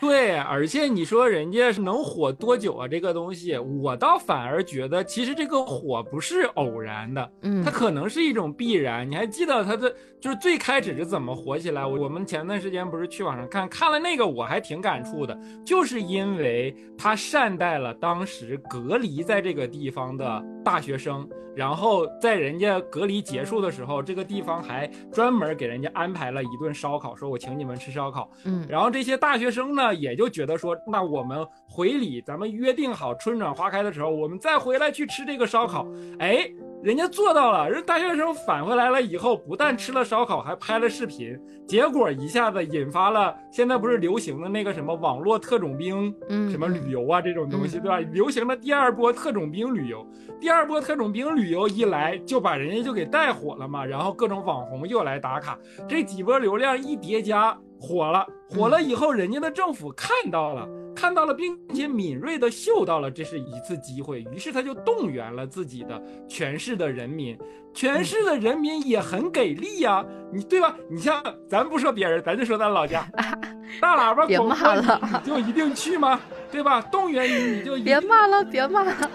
[0.00, 2.86] 对，而且你说人家是能火多久啊？
[2.86, 9.10] 这个东西，我倒反而觉得，其实这个火不是偶然的，嗯，它可能是一种必然。
[9.10, 11.84] 你还记得它的就是最开始是怎么火起来？
[11.84, 21.26] 我们前段时间不是去网上看看了那个，我还挺感触的，就是因为他善待了当时隔离在这个地方的大学生。
[21.56, 28.30] 然后在人家隔离结束的时候，这个地方还专门给人家安排了一顿烧烤，说我请你们吃烧烤。
[28.44, 35.86] 嗯，然后这些大学生呢，也就觉得说，那我们回礼，咱们约定好春暖花开的时候，我们再回来去吃这个烧烤。
[36.18, 36.50] 哎。
[36.82, 47.98] 人家做到了，人大学生返回来了以后，不但吃了烧烤，还拍了视频，结果一下子引发了现在不是流行的那个什么网络特种兵，嗯，什么旅游啊这种东西，对吧？
[48.12, 50.06] 流行的第二波特种兵旅游，
[50.38, 60.68] 第二波特种兵旅游一来，就把人家就给带火了嘛，然后各种网红又来打卡，这几波流量一叠加，火了，火了以后，人家的政府看到了。
[60.94, 67.38] 看到了，并且敏锐的嗅到了这是一次机会，于是他就动员了自己的全市的人民，
[67.74, 70.74] 全市的人民也很给力呀，你对吧？
[70.88, 73.06] 你像咱不说别人，咱就说咱老家，
[73.78, 76.18] 大喇叭别骂了，你就一定去吗？
[76.50, 76.80] 对吧？
[76.90, 79.10] 动员你，你就别骂了，别骂了。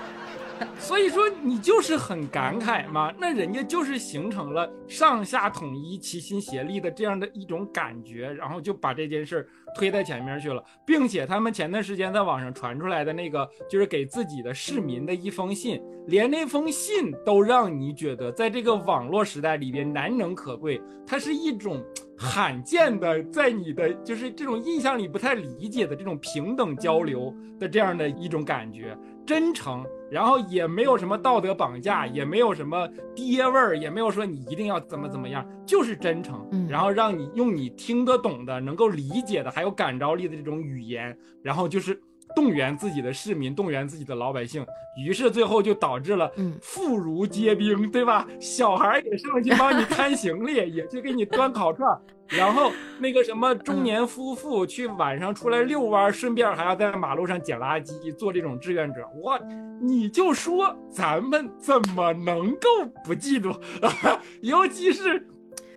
[0.80, 21.84] 所以说你就是很感慨嘛，那人家就是形成了上下统一、齐心协力的这样的一种感觉，然后就把这件事儿推在前面去了，并且他们前段时间在网上传出来的那个，就是给自己的市民的一封信，连那封信都让你觉得，在这个网络时代里边难能可贵，它是一种
[22.18, 28.98] 罕见的，在你的就是这种印象里不太理解的这种平等交流的这样的一种感觉。
[29.26, 42.00] 真诚，然后也没有什么道德绑架，也没有什么爹味儿，也没有说你一定要怎么怎么样，就是真诚，然后让你用你听得懂的、能够理解的、还有感召力的这种语言，然后就是。
[42.34, 48.26] 动员自己的市民，动员自己的老百姓，于是最后就导致了妇孺皆兵，对吧？
[48.40, 51.94] 小孩也上去帮你 看行李，也去给你端烤串，
[52.32, 59.06] 然后那个什么中年夫妇去晚上出来遛弯，顺便还要在马路上捡垃圾，做这种志愿者。
[59.16, 59.40] 我，
[59.82, 62.68] 你就说咱们怎么能够
[63.04, 63.60] 不嫉妒？
[64.42, 65.28] 尤其是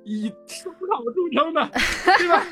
[0.05, 1.71] 以烧烤著称的，
[2.19, 2.43] 对吧？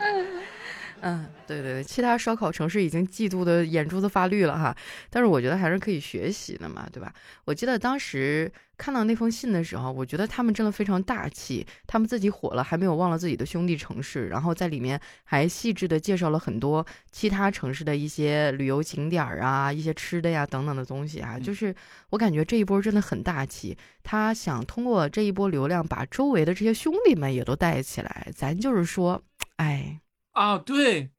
[1.00, 4.74] 嗯，对对对，其他烧烤城市已经嫉妒的眼珠子发绿了哈，
[5.10, 7.12] 但是我觉得还是可以学习的嘛，对吧？
[7.44, 21.74] 我记得当时看到那封信的时候，我觉得他们真的非常大气，他们自己火了，还没有忘了自己的兄弟城市，然后在里面还细致的介绍了很多其他城市的一些旅游景点啊、一些吃的呀等等的东西啊，就是
[22.10, 29.22] 我感觉这一波真的很大气，他想通过这一波流量把周围的这些兄弟们也都带起来，咱就是说，
[29.56, 30.00] 哎。
[30.34, 31.12] 啊，对，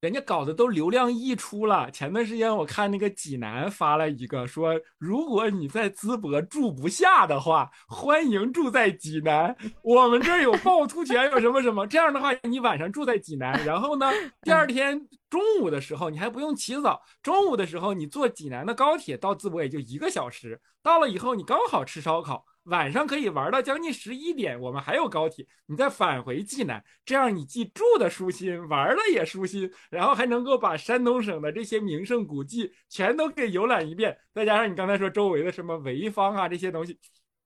[0.00, 1.90] 人家搞的都流量溢出了。
[1.90, 11.86] 前段时间我看那个济南发了一个，说如果你在淄博住不下的话，欢迎住在济南，我们这儿有趵突泉，有什么什么。
[11.86, 14.10] 这样的话，你晚上住在济南，然后呢，
[14.40, 22.46] 第二天中午的时候你还不用起早，中午的时候你坐济南的高铁到淄博也就一个小时，到了以后你刚好吃烧烤。
[22.66, 36.98] 晚上可以玩到将近十一点，我们还有高铁，你再返回济南，这样你既住的舒心，玩的也舒心，然后还能够把山东省的这些名胜古迹全都给游览一遍，再加上你刚才说周围的什么潍坊啊这些东西，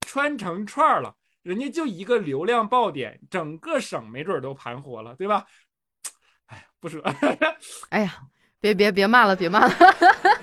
[0.07, 5.45] 穿成串了，人家就一个流量爆点，整个省没准都盘活了，对吧？
[6.47, 7.01] 哎，不说，
[7.91, 8.23] 哎呀，
[8.59, 9.75] 别别别骂了，别骂了。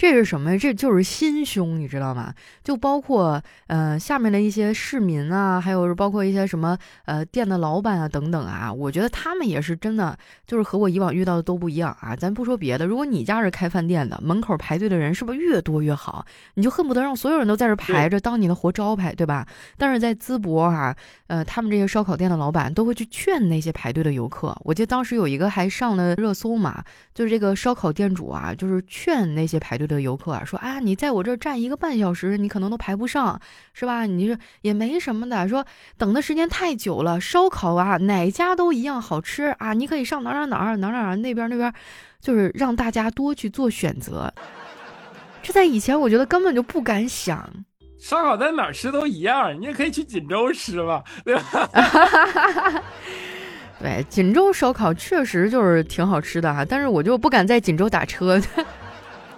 [0.00, 0.56] 这是什么呀？
[0.58, 2.32] 这就是心胸，你知道吗？
[2.64, 12.16] 就包括呃下面的一些市民啊，还有包括一些什么呃店的老板啊等等啊，我觉得他们也是真的，就是和我以往遇到的都不一样啊。
[12.16, 16.24] 咱不说别的，如果你家是开饭店的，门口排队的人是不是越多越好？
[16.54, 19.46] 你就恨不得让所有人都在这排着，当你的活招牌，对吧？
[19.76, 24.56] 但是在淄博哈，呃，他们这些烧烤店的老板都会去劝那些排队的游客。
[24.64, 26.82] 我记得当时有一个还上了热搜嘛，
[27.12, 29.89] 就是这个烧烤店主啊，就是劝那些排队。
[29.94, 33.40] 的游客啊，说啊，你在我这儿站一个半小时，你可能都排不上，
[33.72, 34.06] 是吧？
[34.06, 35.66] 你说也没什么的，说
[35.98, 41.72] 等的时间太久了，烧烤啊，哪家都一样好吃啊，你可以上哪哪哪儿哪哪儿那边那边，
[42.20, 44.32] 就是让大家多去做选择。
[45.42, 47.48] 这在以前我觉得根本就不敢想，
[47.98, 51.70] 烧烤在哪儿吃都一样，你也可以去锦州吃嘛，对吧？
[53.80, 58.38] 对，锦州烧烤确实就是挺好吃的哈，但是我就不敢在锦州打车。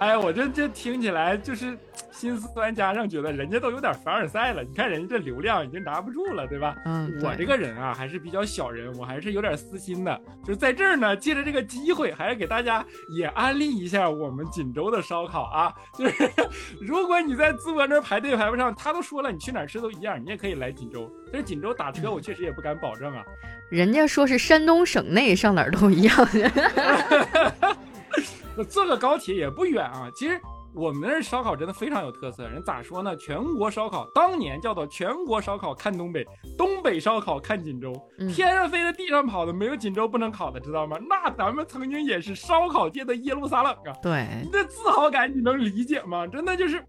[0.03, 1.77] 哎，我这这听起来就是
[2.11, 6.75] 心酸加上觉得人家都有点凡尔赛了，你看人家这流量已经拿不住了，对吧？
[6.83, 15.73] 嗯，我这个人啊还是比较小人，我还是有点私心的，就是在这儿呢，借着这个机会，还是给大家也安利一下我们锦州的烧烤啊。
[15.97, 16.29] 就是
[16.85, 21.09] 如果你在淄博那儿排队排不上，他都说了，你去哪儿吃都一样，你也可以来锦州。
[21.31, 23.23] 但是锦州打车，我确实也不敢保证啊。
[23.69, 26.13] 人家说是山东省内，上哪儿都一样。
[28.67, 30.09] 坐个高铁也不远啊。
[30.15, 30.39] 其实。
[30.75, 33.15] 我们那儿烧烤真的非常有特色，人咋说呢？
[33.17, 36.25] 全国烧烤当年叫做全国烧烤看东北，
[36.57, 37.93] 东北烧烤看锦州，
[38.33, 40.97] 天上飞的地上跑的，没有锦州不能烤的，知道吗？
[41.07, 43.93] 那咱们曾经也是烧烤界的耶路撒冷啊！
[44.01, 46.25] 对，那自豪感你能理解吗？
[46.25, 46.83] 真的就是，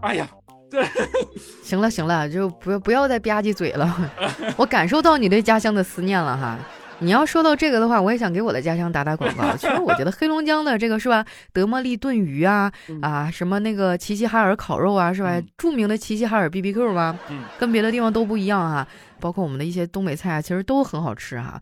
[0.00, 0.26] 哎呀，
[0.70, 0.86] 对，
[1.62, 3.94] 行了行了，就不不要再吧唧嘴了，
[4.56, 6.58] 我感受到你对家乡的思念了哈。
[7.00, 9.56] 你要说到这个的话，我也想给我的家乡打打广告。
[9.56, 15.40] 其实我觉得黑龙江的这个是吧，德莫利炖鱼啊，啊什么那个齐齐哈尔烤肉啊，是吧？
[15.56, 17.18] 著名的齐齐哈尔 B B Q 吗？
[17.30, 18.86] 嗯，跟别的地方都不一样啊。
[19.20, 21.60] 包括我们的一些东北菜啊，其实都很好吃哈。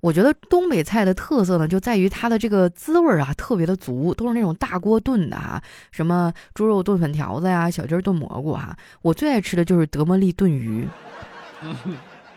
[0.00, 5.60] 我觉得东北菜的特色呢，就在于它的这个滋味啊，特别的足，都是那种大锅炖的哈，
[5.90, 8.76] 什么猪肉炖粉条子呀，小鸡炖蘑菇哈。
[9.02, 10.88] 我最爱吃的就是德莫利炖鱼。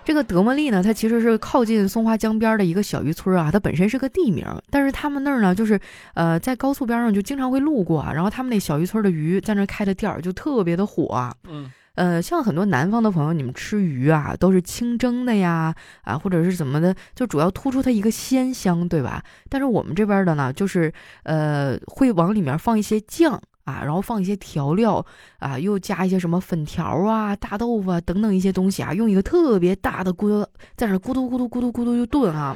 [0.04, 5.80] 这个德莫利呢，它其实是靠近松花江边的一个小渔村啊，它本身是个地名，但是他们那儿呢，就是
[6.16, 11.32] 呃，在高速边上就经常会路过，然后他们那小渔村的鱼在那开的店儿就特别的火。
[11.48, 19.24] 嗯，呃，像很多南方的朋友，你们吃鱼啊，都是清蒸的呀，啊，或者是怎么的，就主要突出它一个鲜香，对吧？
[19.50, 20.92] 但是我们这边的呢，就是
[21.24, 23.40] 呃，会往里面放一些酱。
[23.64, 25.06] 啊，然后放一些调料
[25.40, 32.56] 啊，又加一些什么粉条啊、大豆腐啊等等一些东西啊，用一个特别大的锅在那咕嘟咕嘟咕嘟咕嘟就炖啊。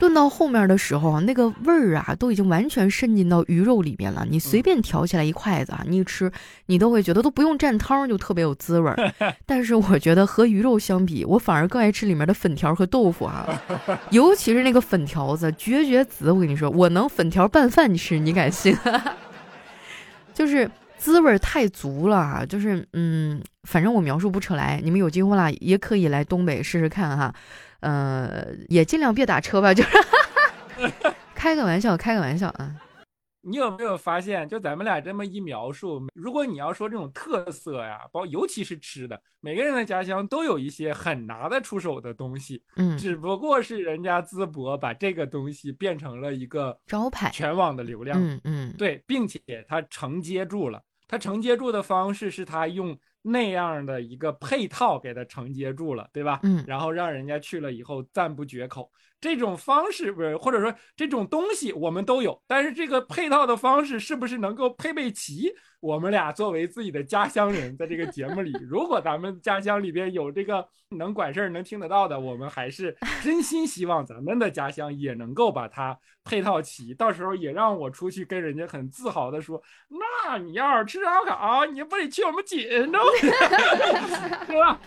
[0.00, 4.24] 炖到后面的时候啊，那个味儿啊都已经完全渗进到鱼肉里面了。
[4.30, 6.30] 你随便挑起来一筷子啊，你一吃，
[6.66, 9.12] 你都会觉得都不用蘸汤就特别有滋味儿。
[9.44, 13.44] 但是我觉得和鱼肉相比，我反而更爱吃里面的粉条和豆腐啊，
[14.10, 16.30] 尤其是那个粉条子，绝绝子！
[16.30, 18.78] 我跟你说，我能粉条拌饭吃，你敢信？
[20.38, 24.80] 就是滋味太足了，就是嗯，反正我描述不出来。
[24.84, 27.34] 你们有机会啦，也可以来东北试试看哈。
[27.80, 29.90] 呃，也尽量别打车吧，就是
[31.34, 32.70] 开个玩笑，开个玩笑啊。
[33.48, 52.96] 你有没有发现，就咱们俩这么一描述，如果你要说这种特色呀，包尤其是吃的，每个人的家乡都有一些很拿得出手的东西，嗯，只不过是人家淄博把这个东西变成了一个招牌，全网的流量，嗯嗯，对，并且它承接住了，它承接住的方式是它用
[53.30, 56.40] 那样的一个配套给它承接住了，对吧？
[56.42, 58.90] 嗯，然后让人家去了以后赞不绝口。
[59.20, 65.52] 这种方式不是，或者说这种东西我们都有，但是这个配套的方式是不是能够配备齐？
[65.80, 82.60] 我们俩作为自己的家乡人，在这个节目里，如果咱们家乡里边有这个能管事儿、能听得到的，我们还是真心希望咱们的家乡也能够把它配套齐，到时候也让我出去跟人家很自豪的说：那你要是吃烧烤，你不得去我们锦
[82.92, 82.98] 州，
[84.46, 84.80] 是吧？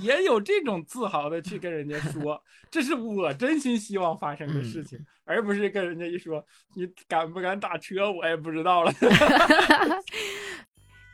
[0.00, 8.92] 也有这种自豪的去跟人家说，这是我真心希望发生的事情，而不是跟人家一说你敢不敢打车，我也不知道了。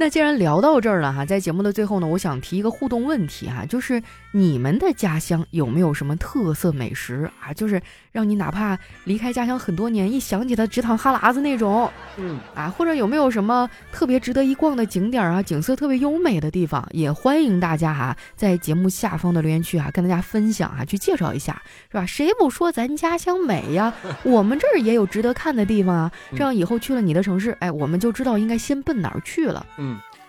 [0.00, 7.52] 那既然聊到这儿了哈，在节目的最后呢，我想提一个互动问题哈，就是你们的家乡有没有什么特色美食啊？
[7.52, 7.82] 就是
[8.12, 22.06] 让你哪怕离开家乡很多年，一想起它直淌哈喇子那种，嗯啊，或者有没有什么特别值得一逛的景点啊，景色特别优美的地方，也欢迎大家哈，在节目下方的留言区啊，跟大家分享啊，去介绍一下，是吧？
[22.06, 23.92] 谁不说咱家乡美呀？
[24.22, 29.66] 我们这儿也有值得看的地方啊，这样以后去了你的城市，哎，我们就知道应该先奔哪儿去了。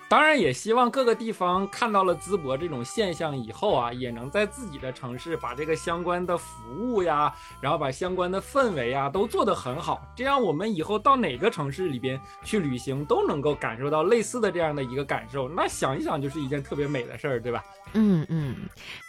[0.10, 7.32] 当然也希望各个地方看到了淄博这种现象以后啊，也能在自己的城市把这个相关的服务呀，
[7.62, 17.64] 然后把相关的氛围啊都做得很好，这样我们以后到哪个城市里边去旅行都能够感受到类似的这样的一个感受，那想一想就是一件特别美的事儿，对吧？
[17.94, 18.56] 嗯嗯，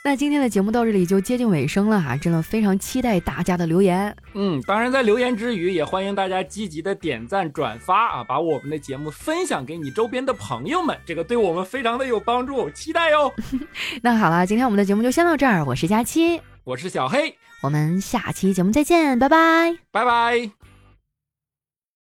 [0.03, 4.17] 那今天的节目到这里就接近尾声了哈，真的非常期待大家的留言。
[4.33, 13.31] 嗯，当然在留言之余，也欢迎大家积极的点赞转发啊，把我们的节目分享给你周边的朋友们，这个对我们非常的有帮助，期待哟。
[14.03, 20.60] 那好了，今天我们的节目就先到这儿，我是佳期，我是小黑，我们下期节目再见，拜拜，拜拜。